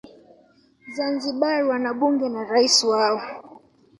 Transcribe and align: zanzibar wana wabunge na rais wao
zanzibar 0.95 1.59
wana 1.69 1.89
wabunge 1.91 2.27
na 2.29 2.43
rais 2.43 2.83
wao 2.83 3.19